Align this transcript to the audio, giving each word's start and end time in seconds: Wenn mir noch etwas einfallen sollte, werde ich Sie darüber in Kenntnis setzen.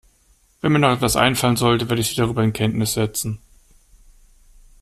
Wenn 0.61 0.71
mir 0.71 0.79
noch 0.79 0.93
etwas 0.93 1.15
einfallen 1.15 1.57
sollte, 1.57 1.87
werde 1.87 2.01
ich 2.01 2.09
Sie 2.09 2.15
darüber 2.15 2.41
in 2.43 2.53
Kenntnis 2.53 2.93
setzen. 2.93 3.39